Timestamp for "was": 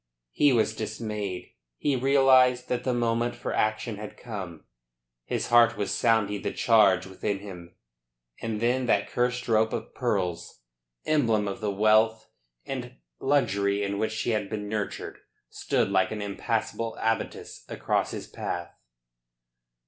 0.51-0.73, 5.77-5.91